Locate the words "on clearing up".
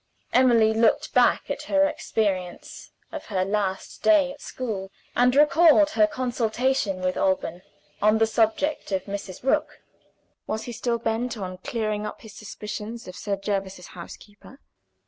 11.37-12.21